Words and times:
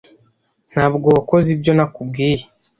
Ntabwo 0.73 1.07
wakoze 1.15 1.47
ibyo 1.55 1.71
nakubwiye 1.77 2.43